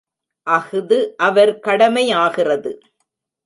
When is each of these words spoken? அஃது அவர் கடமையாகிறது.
அஃது 0.47 0.99
அவர் 1.17 1.59
கடமையாகிறது. 1.59 2.71